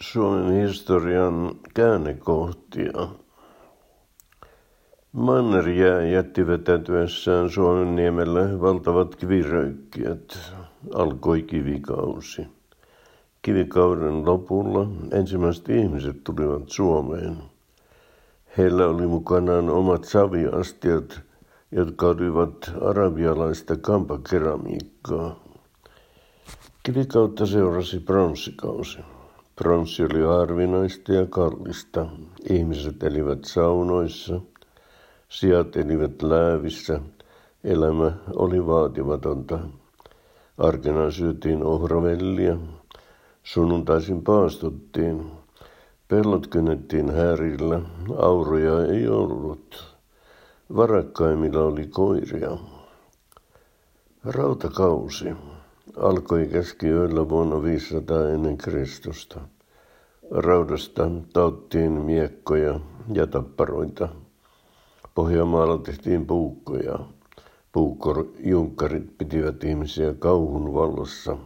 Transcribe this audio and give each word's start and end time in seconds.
Suomen 0.00 0.66
historian 0.66 1.54
käännekohtia. 1.74 3.08
Mannerjää 5.12 6.02
jätti 6.02 6.46
vetätyessään 6.46 7.50
Suomen 7.50 7.96
niemelle 7.96 8.60
valtavat 8.60 9.16
kiviröykkiöt. 9.16 10.38
Alkoi 10.94 11.42
kivikausi. 11.42 12.46
Kivikauden 13.42 14.24
lopulla 14.24 14.86
ensimmäiset 15.12 15.68
ihmiset 15.68 16.24
tulivat 16.24 16.68
Suomeen. 16.68 17.36
Heillä 18.58 18.86
oli 18.86 19.06
mukanaan 19.06 19.70
omat 19.70 20.04
saviastiat, 20.04 21.20
jotka 21.72 22.06
olivat 22.06 22.72
arabialaista 22.80 23.76
kampakeramiikkaa. 23.76 25.44
Kivikautta 26.82 27.46
seurasi 27.46 28.00
pronssikausi. 28.00 28.98
Pronssi 29.56 30.02
oli 30.02 30.22
harvinaista 30.22 31.12
ja 31.12 31.26
kallista. 31.26 32.06
Ihmiset 32.50 33.02
elivät 33.02 33.44
saunoissa, 33.44 34.40
sijat 35.28 35.76
elivät 35.76 36.22
läävissä, 36.22 37.00
elämä 37.64 38.12
oli 38.36 38.66
vaatimatonta. 38.66 39.58
Arkena 40.58 41.10
syötiin 41.10 41.62
ohravellia, 41.62 42.56
sunnuntaisin 43.42 44.22
paastuttiin, 44.22 45.30
pellot 46.08 46.46
kynnettiin 46.46 47.10
härillä, 47.10 47.80
auroja 48.18 48.86
ei 48.86 49.08
ollut. 49.08 49.96
Varakkaimmilla 50.76 51.62
oli 51.62 51.86
koiria. 51.86 52.58
Rautakausi 54.24 55.28
alkoi 55.96 56.46
keskiyöllä 56.46 57.28
vuonna 57.28 57.62
500 57.62 58.28
ennen 58.28 58.56
Kristusta. 58.56 59.40
Raudasta 60.30 61.10
tauttiin 61.32 61.92
miekkoja 61.92 62.80
ja 63.12 63.26
tapparoita. 63.26 64.08
Pohjanmaalla 65.14 65.78
tehtiin 65.78 66.26
puukkoja. 66.26 66.98
Puukkojunkkarit 67.72 69.18
pitivät 69.18 69.64
ihmisiä 69.64 70.14
kauhun 70.14 70.74
vallassa. 70.74 71.36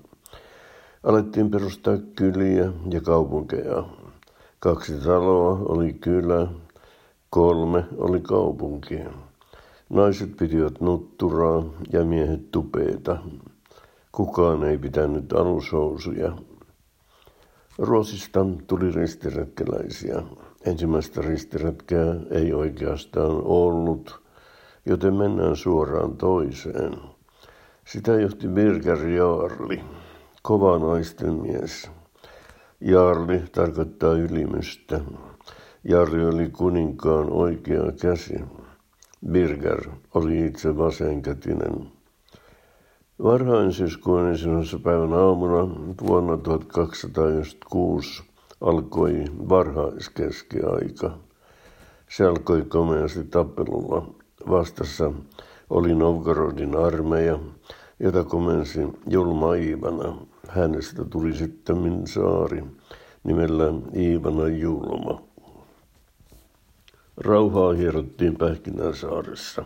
Alettiin 1.02 1.50
perustaa 1.50 1.96
kyliä 2.16 2.72
ja 2.90 3.00
kaupunkeja. 3.00 3.84
Kaksi 4.58 4.92
taloa 4.92 5.52
oli 5.52 5.92
kylä, 5.92 6.46
kolme 7.30 7.84
oli 7.96 8.20
kaupunki. 8.20 8.98
Naiset 9.88 10.36
pitivät 10.36 10.80
nutturaa 10.80 11.64
ja 11.92 12.04
miehet 12.04 12.50
tupeita. 12.50 13.18
Kukaan 14.12 14.64
ei 14.64 14.78
pitänyt 14.78 15.32
alushousuja. 15.32 16.32
Ruotsista 17.78 18.46
tuli 18.66 18.90
ristiretkeläisiä. 18.90 20.22
Ensimmäistä 20.66 21.20
ristiretkeä 21.22 22.04
ei 22.30 22.52
oikeastaan 22.52 23.42
ollut, 23.44 24.20
joten 24.86 25.14
mennään 25.14 25.56
suoraan 25.56 26.16
toiseen. 26.16 26.96
Sitä 27.84 28.12
johti 28.12 28.48
Birger 28.48 29.06
Jaarli, 29.08 29.80
kova 30.42 30.78
naisten 30.78 31.34
mies. 31.34 31.90
Jaarli 32.80 33.42
tarkoittaa 33.52 34.12
ylimystä. 34.12 35.00
Jaarli 35.84 36.26
oli 36.26 36.50
kuninkaan 36.50 37.32
oikea 37.32 37.92
käsi. 38.00 38.40
Birger 39.30 39.90
oli 40.14 40.46
itse 40.46 40.76
vasenkätinen. 40.76 41.97
Varhain 43.22 43.72
syyskuun 43.72 44.26
ensimmäisessä 44.26 44.78
päivän 44.78 45.12
aamuna 45.12 45.74
vuonna 46.06 46.36
1206 46.36 48.22
alkoi 48.60 49.24
varhaiskeskiaika. 49.48 51.18
Se 52.10 52.24
alkoi 52.24 52.62
komeasti 52.62 53.24
tappelulla. 53.24 54.14
Vastassa 54.50 55.12
oli 55.70 55.94
Novgorodin 55.94 56.76
armeija, 56.76 57.38
jota 58.00 58.24
komensi 58.24 58.80
Julma 59.06 59.54
Iivana. 59.54 60.16
Hänestä 60.48 61.04
tuli 61.04 61.34
sitten 61.34 62.06
saari 62.06 62.64
nimellä 63.24 63.72
Iivana 63.96 64.48
Julma. 64.48 65.22
Rauhaa 67.16 67.72
hierottiin 67.72 68.36
Pähkinänsaaressa. 68.36 69.64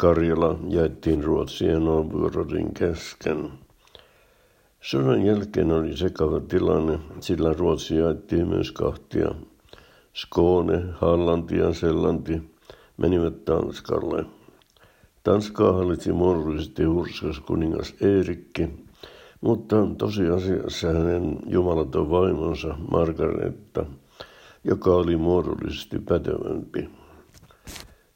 Karjala 0.00 0.58
jaettiin 0.68 1.24
Ruotsin 1.24 1.68
ja 1.68 1.80
kesken. 2.78 3.50
Sodan 4.80 5.22
jälkeen 5.26 5.72
oli 5.72 5.96
sekava 5.96 6.40
tilanne, 6.40 6.98
sillä 7.20 7.52
Ruotsi 7.52 7.96
jaettiin 7.96 8.48
myös 8.48 8.72
kahtia. 8.72 9.30
Skåne, 10.14 10.82
Hallanti 10.92 11.56
ja 11.56 11.74
Sellanti 11.74 12.42
menivät 12.96 13.44
Tanskalle. 13.44 14.24
Tanskaa 15.22 15.72
hallitsi 15.72 16.12
muodollisesti 16.12 16.84
hurskas 16.84 17.40
kuningas 17.40 17.94
Eerikki, 18.00 18.68
mutta 19.40 19.76
tosiasiassa 19.98 20.88
hänen 20.88 21.38
jumalaton 21.46 22.10
vaimonsa 22.10 22.76
Margaretta, 22.90 23.86
joka 24.64 24.90
oli 24.90 25.16
muodollisesti 25.16 25.98
pätevämpi. 25.98 26.99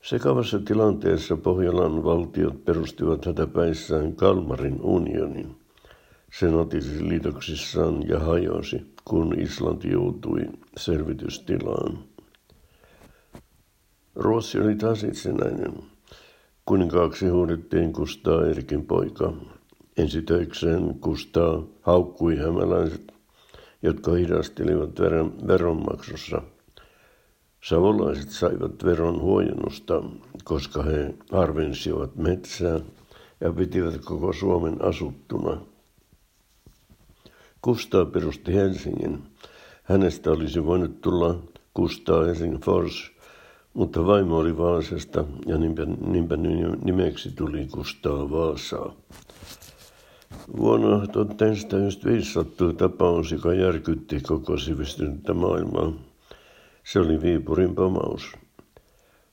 Sekavassa 0.05 0.59
tilanteessa 0.59 1.37
Pohjolan 1.37 2.05
valtiot 2.05 2.65
perustivat 2.65 3.25
hätäpäissään 3.27 4.17
Kalmarin 4.17 4.83
unionin. 4.83 5.57
Se 6.33 6.51
notisi 6.51 7.09
liitoksissaan 7.09 8.09
ja 8.09 8.21
hajosi, 8.21 8.95
kun 9.05 9.41
Islanti 9.41 9.91
joutui 9.91 10.41
selvitystilaan. 10.77 11.99
Ruotsi 14.15 14.61
oli 14.61 14.75
taas 14.75 15.05
itsenäinen. 15.05 15.73
Kuninkaaksi 16.67 17.29
huudettiin 17.29 17.93
Kustaa 17.93 18.47
Erikin 18.47 18.87
poika. 18.87 19.33
Ensitöikseen 19.97 20.95
Kustaa 21.01 21.63
haukkui 21.81 22.37
hämäläiset, 22.37 23.13
jotka 23.83 24.13
hidastelivat 24.13 24.99
veronmaksussa– 25.47 26.43
Savolaiset 27.65 28.31
saivat 28.31 28.85
veron 28.85 29.21
huojennusta, 29.21 30.03
koska 30.45 30.83
he 30.83 31.15
harvensivat 31.33 32.17
metsää 32.17 32.81
ja 33.41 33.53
pitivät 33.53 34.05
koko 34.05 34.33
Suomen 34.33 34.85
asuttuna. 34.85 35.61
Kustaa 37.63 38.05
perusti 38.05 38.55
Helsingin. 38.55 39.23
Hänestä 39.83 40.31
olisi 40.31 40.65
voinut 40.67 41.01
tulla 41.01 41.39
Kustaa 41.75 42.25
Helsingfors, 42.25 43.13
mutta 43.75 44.07
vaimo 44.07 44.37
oli 44.37 44.57
Vaasasta 44.57 45.25
ja 45.47 45.59
niinpä, 45.59 45.87
niinpä 46.07 46.37
nimeksi 46.85 47.31
tuli 47.37 47.67
Kustaa 47.67 48.31
Vaasaa. 48.31 48.95
Vuonna 50.57 51.07
1995 51.07 52.33
sattui 52.33 52.75
tapaus, 52.75 53.33
joka 53.33 53.55
järkytti 53.55 54.21
koko 54.21 54.57
sivistynyttä 54.57 55.35
maailmaa. 55.35 55.93
Se 56.85 57.01
oli 57.01 57.23
Viipurin 57.23 57.75
pomaus. 57.75 58.33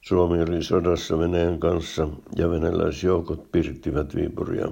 Suomi 0.01 0.41
oli 0.41 0.63
sodassa 0.63 1.19
Venäjän 1.19 1.59
kanssa 1.59 2.07
ja 2.35 2.49
venäläisjoukot 2.49 3.51
pirittivät 3.51 4.15
Viipuria. 4.15 4.67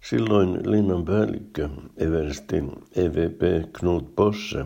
Silloin 0.00 0.70
linnan 0.70 1.04
päällikkö 1.04 1.68
eversti 1.96 2.56
EVP 2.96 3.72
Knut 3.72 4.16
Posse 4.16 4.64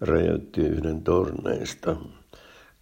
räjäytti 0.00 0.60
yhden 0.60 1.02
torneista. 1.02 1.96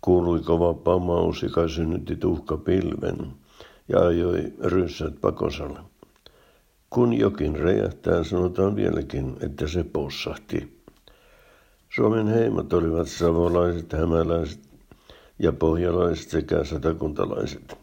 Kuului 0.00 0.40
kova 0.40 0.74
pamaus, 0.74 1.42
joka 1.42 1.68
synnytti 1.68 2.16
tuhkapilven 2.16 3.32
ja 3.88 4.06
ajoi 4.06 4.52
ryssät 4.64 5.20
pakosalle. 5.20 5.78
Kun 6.90 7.14
jokin 7.14 7.56
räjähtää, 7.56 8.24
sanotaan 8.24 8.76
vieläkin, 8.76 9.36
että 9.40 9.68
se 9.68 9.84
possahti. 9.84 10.75
Suomen 11.96 12.26
heimot 12.26 12.72
olivat 12.72 13.08
savolaiset, 13.08 13.92
hämäläiset 13.92 14.60
ja 15.38 15.52
pohjalaiset 15.52 16.28
sekä 16.28 16.64
satakuntalaiset. 16.64 17.78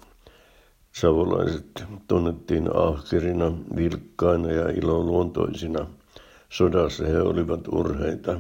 Savolaiset 0.92 1.84
tunnettiin 2.08 2.76
ahkerina, 2.76 3.54
vilkkaina 3.76 4.52
ja 4.52 4.70
iloluontoisina. 4.70 5.88
Sodassa 6.50 7.06
he 7.06 7.22
olivat 7.22 7.68
urheita. 7.68 8.40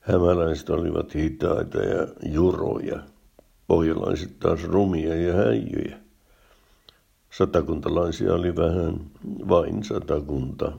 Hämäläiset 0.00 0.70
olivat 0.70 1.14
hitaita 1.14 1.78
ja 1.78 2.06
juroja. 2.22 3.00
Pohjalaiset 3.66 4.38
taas 4.38 4.64
rumia 4.64 5.14
ja 5.14 5.34
häijyjä. 5.34 5.98
Satakuntalaisia 7.30 8.34
oli 8.34 8.56
vähän, 8.56 9.00
vain 9.48 9.84
satakunta. 9.84 10.72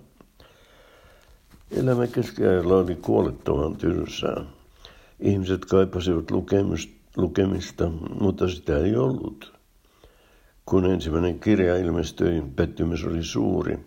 Elämä 1.72 2.08
keskiajalla 2.08 2.78
oli 2.78 2.96
kuolettoman 2.96 3.76
tylsää. 3.76 4.46
Ihmiset 5.20 5.66
kaipasivat 5.66 6.32
lukemista, 7.18 7.92
mutta 8.20 8.48
sitä 8.48 8.78
ei 8.78 8.96
ollut. 8.96 9.54
Kun 10.66 10.86
ensimmäinen 10.86 11.40
kirja 11.40 11.78
ilmestyi, 11.78 12.44
pettymys 12.56 13.06
oli 13.06 13.24
suuri, 13.24 13.80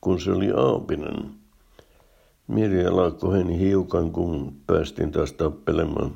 kun 0.00 0.20
se 0.20 0.30
oli 0.30 0.50
aapinen. 0.56 1.30
Mieliala 2.48 3.10
koheni 3.10 3.58
hiukan, 3.58 4.12
kun 4.12 4.52
päästiin 4.66 5.12
taas 5.12 5.32
tappelemaan. 5.32 6.14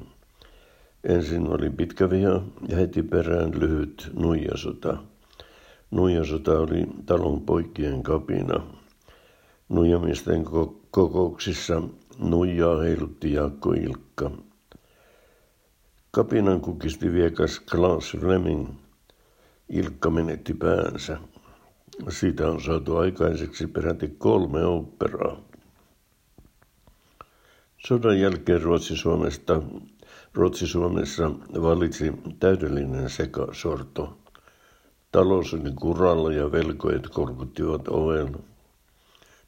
Ensin 1.05 1.49
oli 1.49 1.71
pitkä 1.71 2.11
viha 2.11 2.43
ja 2.69 2.77
heti 2.77 3.03
perään 3.03 3.61
lyhyt 3.61 4.11
nuijasota. 4.15 4.97
Nuijasota 5.91 6.59
oli 6.59 6.87
talon 7.07 7.41
poikien 7.41 8.03
kapina. 8.03 8.67
Nuijamisten 9.69 10.45
kokouksissa 10.93 11.83
nuijaa 12.19 12.79
heilutti 12.81 13.33
Jaakko 13.33 13.73
Ilkka. 13.73 14.31
Kapinan 16.11 16.61
kukisti 16.61 17.13
viekas 17.13 17.61
Klaus 17.61 18.17
Fleming. 18.21 18.69
Ilkka 19.69 20.11
menetti 20.11 20.55
päänsä. 20.55 21.19
Siitä 22.09 22.51
on 22.51 22.61
saatu 22.63 22.97
aikaiseksi 22.97 23.67
peräti 23.67 24.09
kolme 24.19 24.65
operaa. 24.65 25.37
Sodan 27.87 28.21
jälkeen 28.21 28.63
Ruotsi-Suomesta, 28.63 29.63
Ruotsi-Suomessa 30.35 31.31
valitsi 31.63 32.13
täydellinen 32.41 33.11
sekasorto. 33.11 34.19
Talous 35.13 35.55
oli 35.55 35.73
kuralla 35.81 36.33
ja 36.33 36.53
velkojet 36.53 37.09
kolkuttivat 37.09 37.89
ovella. 37.89 38.52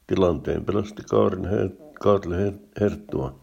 Tilanteen 0.07 0.65
pelasti 0.65 1.03
Kaarin 1.09 1.45
Her- 1.45 1.93
Kaarle 1.99 2.53
Herttua, 2.81 3.39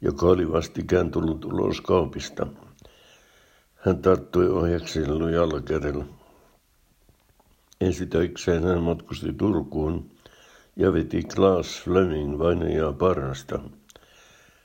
joka 0.00 0.26
oli 0.26 0.52
vastikään 0.52 1.10
tullut 1.10 1.44
ulos 1.44 1.80
kaupista. 1.80 2.46
Hän 3.74 4.02
tarttui 4.02 4.48
ohjakseen 4.48 5.18
lujalla 5.18 5.60
kädellä. 5.60 6.04
Ensi 7.80 8.06
töikseen 8.06 8.64
hän 8.64 8.82
matkusti 8.82 9.32
Turkuun 9.32 10.10
ja 10.76 10.92
veti 10.92 11.22
Klaas 11.22 11.82
Fleming 11.82 12.38
vainajaa 12.38 12.92
parasta. 12.92 13.60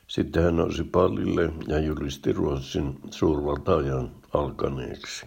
Sitten 0.08 0.44
hän 0.44 0.56
nousi 0.56 0.84
pallille 0.84 1.54
ja 1.68 1.80
julisti 1.80 2.34
Ruotsin 2.34 3.00
suurvaltaajan 3.12 4.12
alkaneeksi. 4.34 5.26